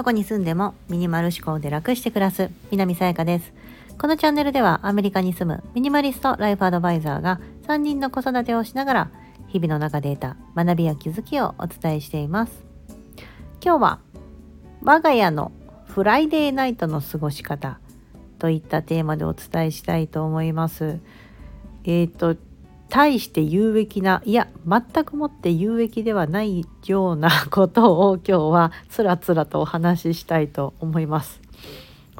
[0.00, 3.52] どこに住んでもミニマル思考で楽して暮らす南さやかです。
[3.98, 7.38] このチャンネルではアメリカに住むミニマリストライフアドバイザーが
[7.68, 9.10] 3人の子育てをしながら
[9.48, 12.64] 日々の中で得た学びや気づきをお伝えしています。
[13.62, 13.98] 今日は
[14.82, 15.52] 我が家の
[15.86, 17.78] フライデーナイトの過ごし方
[18.38, 20.98] といったテーマでお伝えしたいと思います。
[21.84, 22.36] えっ、ー、と
[22.90, 31.40] 対して有益ないや全くもって有益ではないようなことを今日はつらつらとお話ししたいと思います。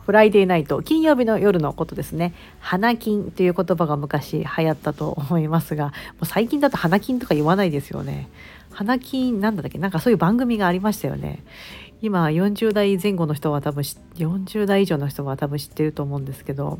[0.00, 2.34] フライデーナイト金曜日の夜のことですね。
[2.58, 8.28] 花金という言葉が昔流行ったと思いますがもう最近だと花金とか言わないですよね。
[8.72, 9.78] 花金なんだっけ？
[9.78, 11.44] なんかそういう番組がありましたよね。
[12.02, 16.78] 今40代前後の人は多分40代以上の人は多分知ってると思うんですけど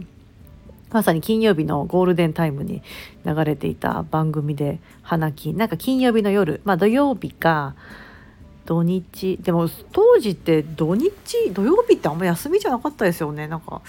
[0.91, 2.83] まさに金曜日のゴールデンタイムに
[3.25, 5.57] 流れていた番組で花金。
[5.57, 7.75] なんか金曜日の夜まあ土曜日か
[8.67, 9.39] 土日。
[9.43, 11.13] でも当時って土日
[11.53, 13.49] 土曜日ってあんま休みじゃなかったですよね。
[13.49, 13.83] なんか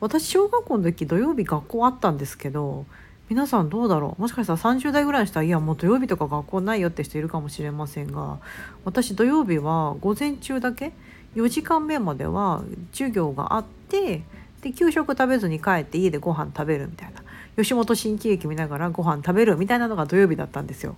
[0.00, 2.84] 私小学校の時土曜日学校あったんですけど
[3.28, 4.20] 皆さんどうだろう？
[4.22, 8.38] もしかしたら30代ぐらいの人はいやもう土曜日とか学校ないよって人いるかもしれませんが
[8.84, 10.92] 私土曜日は午前中だけ
[11.34, 12.62] ？4時間目までは
[12.92, 14.22] 授業があって
[14.66, 17.22] で給食食べずに帰って家でご飯食べるみたいな
[17.56, 20.96] 吉本新喜劇見ながらご飯食べるみたいなのが土曜日だったんですよ。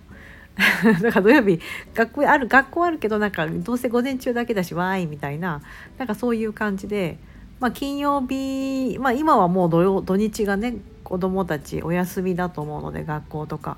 [1.01, 1.61] だから土曜日
[1.93, 5.61] 学校ある学校あるけどなんかどうせ午前中だけだしわーいみたいな
[5.97, 7.17] なんかそういう感じで、
[7.61, 10.75] まあ、金曜日、まあ、今はもう土土日がね
[11.09, 13.77] 子どもたちお休みだと思うので学校とか、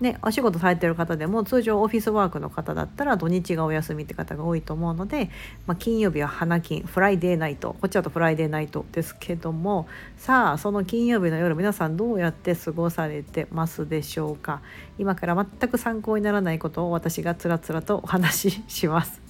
[0.00, 5.30] ね、お仕事されてる方でも通常オフィスワークの方だったら土日がお休みって方が多いと思うので、
[5.66, 9.86] まあ、金曜日は花金フライデーナイトこっちだとフライデーナイトですけども
[10.16, 14.60] さあその金曜日の夜皆さんどうやって過ごされてますでしょうか？
[14.98, 19.22] 今から全く参考にならないことを私がつらつらとお話しします。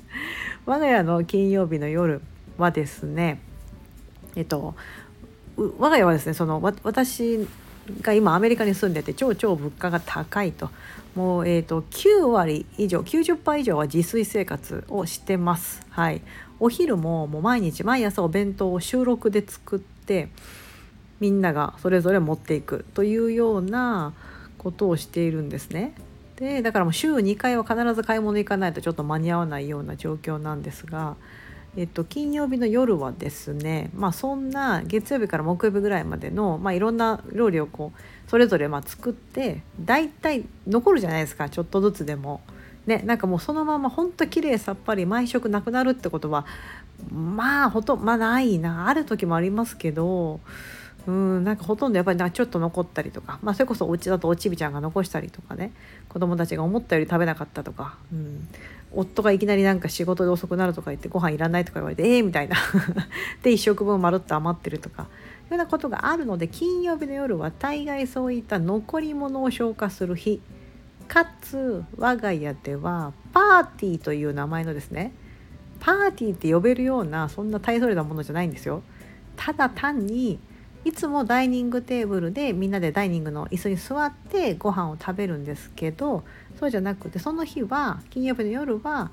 [0.67, 2.23] 我が家の金曜日の夜
[2.57, 3.41] はですね
[4.35, 4.75] えっと
[5.57, 7.47] 我が家はですねその私
[8.01, 10.71] が今アメリカに住んでて超超物価が高いと
[11.15, 15.87] もう、えーと、9割以上90%以上は自炊生活をしてます。
[15.91, 16.23] はい、
[16.59, 20.29] お昼ももう毎日毎朝お弁当を収録で作って
[21.21, 24.13] みんながそれぞれ持っていくというような
[24.59, 25.95] ことをしているんですね。
[26.37, 31.15] でだからもう週2回は必ず買い物行かないとちょっと間に合わないような状況なんですが
[31.77, 42.41] えっと、金曜日の夜はですね、まあ、そんな月曜日から木曜日ぐらいまでの、まあ、いろんな料理をこうそれぞれまあ作って大体残るじゃないですかちょっとずつでも。
[42.87, 46.45] ね、なんかもうそのままほんと綺麗さっぱり毎食なくなるってことは
[47.11, 50.39] まあほとんどまあないなある時もありますけど
[51.07, 55.73] うんなんかほとんどやっぱりちょっと残ったりとか、まあ、それこそお家だとおちびちゃんが残したりとかね
[56.09, 58.49] 子供たちが思ったより食べなかったとか、うん、
[58.97, 62.57] 夫がいきなりなんか仕事で遅くなるとか言ってご飯いらないとか言われてええー、みたいな
[63.43, 65.11] で1食分まるっと余ってるとかいうよ
[65.53, 70.41] うなことがあるので金曜日の夜は大概そういった残り物を消化する日
[71.09, 75.13] かつ我が家ではパーティーという名前のですね
[75.81, 78.83] パーティーって呼べるようなそんな大それたものじゃないんですよ。
[79.37, 80.39] ただ単に
[80.85, 86.25] いつもダイニングテーブルでみんなでダイニングの椅子に座ってご飯を食べるんですけど
[86.61, 89.11] そうじゃなくてその日は金曜日の夜は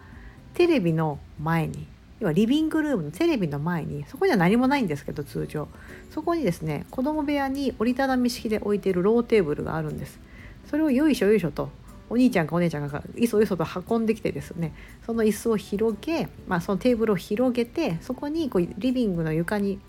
[0.54, 1.88] テレビの前に
[2.20, 5.68] 要はリビングルームのテレビの前にそこには何もないんですけど通常。
[6.12, 10.20] そこにですね子供部屋に折りたたみ式で置いているローテーブルがあるんです。
[10.70, 11.70] それをよいしょよいしょと
[12.12, 14.74] お兄ちゃんかお姉ちゃんがいそいそと運んできてですね
[15.06, 19.80] その椅子を広げ、まあ、そのテーブルを広げてそこにこうリビングの床に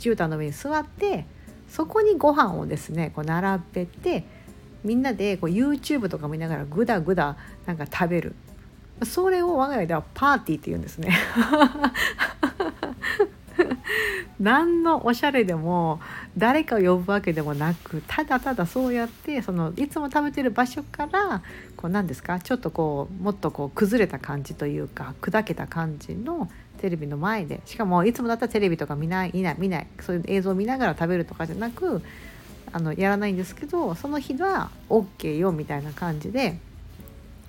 [0.00, 1.26] 絨毯の上に座って
[1.68, 4.24] そこにご飯をですねこう並べて
[4.82, 8.34] みんなでこう YouTube とか見ながらグダグダなんか食べる。
[9.02, 11.16] それを我が家ではパーティーって言うんですね。
[14.38, 16.00] 何のおしゃれでも
[16.36, 21.42] 誰かを呼ぶわけでもなくただただそうやってそのいつも食べてる場所から
[21.76, 27.60] こう何ですかちょっとこうもっとこう崩れた感じというか砕けた感じのテレビの前で。
[27.66, 32.02] しかもいつもだったらテレビとか見ない見ない見ないそういう映像を見ながら食べるとかじゃなく
[32.72, 36.58] あのやらないんですけどその日は OK よみたいな感じで、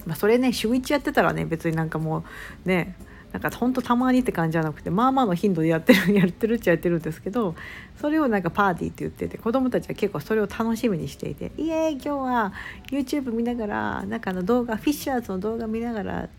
[0.05, 2.25] まあ、それね週1やってたらね別になんかも
[2.65, 2.95] うね
[3.31, 7.55] なんかほんとたまにって感じじゃなくてまあまあの頻度でやってるやってるっちゃやってるんですけど
[7.99, 12.53] それをなんかパーティーって言ってて子供たちは結構それを楽しみにしていて「イエーイ今日は
[12.91, 16.29] YouTube 見ながらなんかの動画フィッシャーズの動画見ながら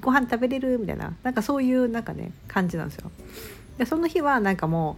[0.00, 3.10] ご飯食べれるみたいななんかそういうなんかね感じなんですよ。
[3.76, 4.96] でその日はなんかも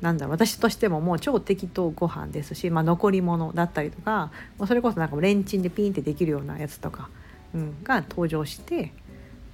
[0.00, 7.08] うなんだ私としてももう超適当ご飯ですし、まあ、残り物だったりとかもうそれこそなんかレンチンでピンってできるようなやつとか
[7.54, 8.92] うん、が登場して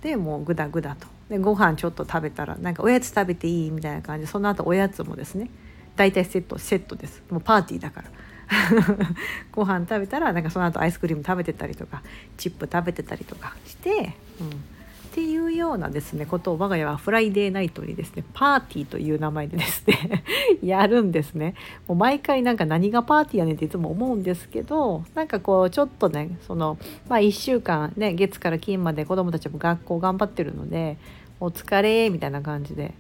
[0.03, 4.27] でもうグダグダとでご飯ちょっと食べたらなんかおやつ食べていいみたいな感じ。
[4.27, 5.51] でその後おやつもですね
[5.97, 7.23] 大体セットセットです。
[7.31, 8.09] もうパーティーだから。
[9.53, 12.03] ご飯食べたらなんかその後アイスクリーム食べてたりとか
[12.37, 14.65] チップ食べてたりとかして、うん、
[15.15, 20.25] っていうようなですねことを我が家はフライデーナイトにですねパーティーという名前でですね
[20.61, 21.55] やるんですね。
[21.87, 26.79] もう毎回なんか何がパーティーやねんっていつも思うんですけどなんかこうちょっとねその
[27.09, 30.97] まあ1週間ね月から金まで子どもたちも学校頑張ってるので
[31.39, 32.93] お疲れみたいな感じで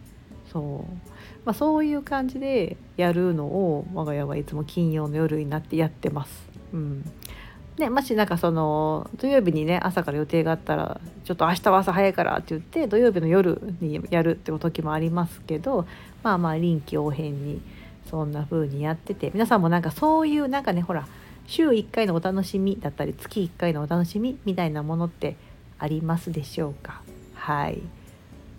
[0.52, 1.08] そう。
[1.44, 6.48] まあ、そういう感じでやるのを我が家はいつも金曜の夜になってやってます。
[6.72, 7.04] うん。
[7.78, 15.84] ね、もしなんかその土曜日にね朝から予定があったらちょっと明日は朝早いからって言って土曜日の夜にやるって時もありますけど
[16.22, 17.60] まあまあ臨機応変に
[18.08, 21.08] そんな風にやってて皆さんもなんかそういうなんかねほら
[21.48, 25.36] 週1回のお楽しみだったり月1回のお楽しみみたいなものって
[25.80, 27.02] ありますでしょうか？
[27.34, 27.82] はい。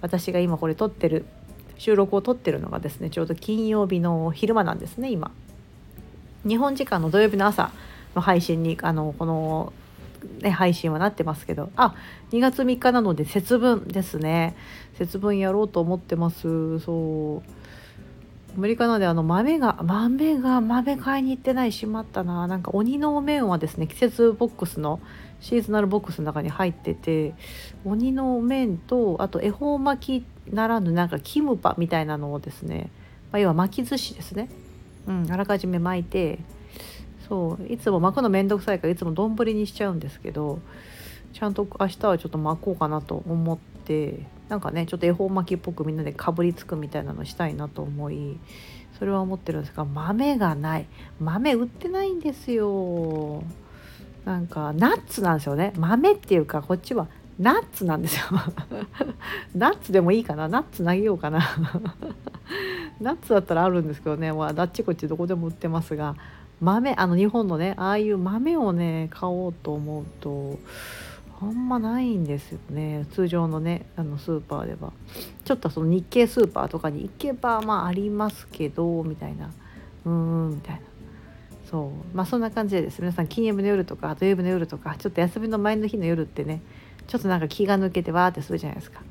[0.02, 1.26] 私が今これ撮ってる
[1.78, 5.32] 収録を撮ってるのがですねちょうど金曜日の昼間なんですね今。
[6.46, 7.72] 日本時間の土曜日の朝
[8.16, 9.74] の配信にあのこの、
[10.42, 11.70] ね、配信はなってますけど。
[11.76, 11.96] あ
[12.32, 14.56] 2月3日なので節分ですね。
[14.98, 16.80] 節分やろうと思ってます。
[16.80, 17.50] そう。
[18.58, 22.48] アメリカなのであの豆が豆が豆買いに行ってないしまったな。
[22.48, 25.02] なんか鬼のお面はですね季節ボックスの
[25.42, 27.34] シーズナルボックスの中に入ってて
[27.84, 32.90] 鬼のお面とあと恵方巻きならぬなんかキムパみたいなのをですね、
[33.32, 34.50] まあ、要は巻き寿司ですね、
[35.08, 36.40] うん、あらかじめ巻いて
[37.27, 37.74] そう。
[37.74, 40.60] いつも巻くの面倒くさいからいつも丼にしちゃうんですけど
[41.33, 44.19] ちゃんと明日はちょっと巻こうかなと思って
[44.50, 48.38] なんかねちょっと恵方巻きっぽくみんなでかぶりつくみたいなのしたいなと思い
[48.98, 50.86] それは思ってるんですが豆がない。
[51.19, 53.44] 豆売ってないんですよ。
[54.24, 55.74] なんかナッツなんですよね。
[55.77, 57.07] 豆っていうかこっちは
[57.38, 58.24] ナッツなんですよ。
[59.54, 60.48] ナッツでもいいかな。
[60.48, 61.42] ナッツ投げようかな。
[63.01, 66.16] ナッツだったらあるんですけどね、まあ、あっちこっちどこでも売ってますが
[66.62, 70.60] 豆あの日本のねああいう豆をね買おうと思うと
[71.42, 73.06] あんまないんですよね。
[73.12, 74.94] 通常のねあのスーパーでは。
[75.44, 79.52] ちょっとその日系スーパーとかに行けばまあありますけどみたいな。
[80.06, 80.81] うーんみたいな。
[81.69, 82.18] そう。
[82.18, 86.62] まあそんな感じでです皆さん金曜日の夜とか土曜日の夜とかちょっと休みの前の日の夜ってね
[87.06, 89.01] ちょっとなんか気が抜けてわーってするじゃないですか。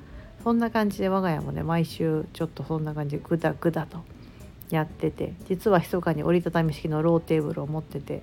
[0.43, 3.99] そんな感じで我が家もね毎週ちょっとそんな感じでグダグダと
[4.75, 8.23] やってて実は密かに折りたたみ式のローテーブルを持ってて。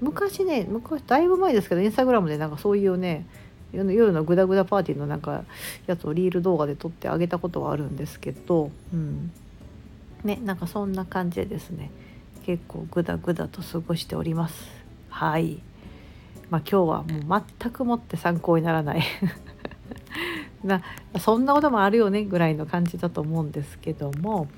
[0.00, 3.26] 昔ね昔だいぶ前ですけどインスタグラムでなんかそういうね
[3.72, 5.44] 夜のグダグダパーティーのなんか
[5.86, 9.32] やつをリール動画で撮ってあげたことはあるんですけどうん。
[10.24, 11.90] ねなんかそんな感じでですね
[12.46, 14.70] 結構グダグダと過ごしております。
[15.10, 15.60] はい。
[16.48, 19.02] まあ今日はもう全くもって参考にならない。
[20.64, 20.82] な
[21.20, 24.48] そんなこともあるよねぐらいの感じだと思うんですけども。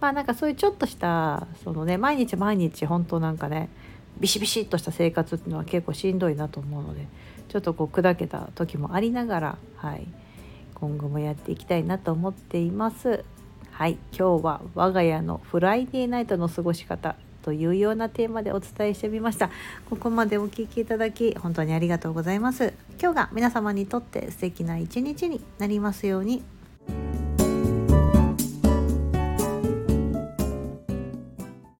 [0.00, 3.68] まあなんかそういうちょっとしたそのね毎日毎日本当なんかね
[4.18, 7.06] ビシビシッとした生活っていうのは結構しんどいなと思うので
[7.48, 10.06] ちょっとこう砕けた時もありながら、はい、
[10.74, 13.24] 今後もやっていきたいなと思っています。
[13.72, 19.50] はい、今日は我が家のフライデーナイトの過ごし方というようなテーマでお伝えしてみました。
[19.88, 22.74] ここまでお聴きいただき本当にありがとうございます。
[23.00, 26.42] 今日が皆様にとって素敵な一日になりますように。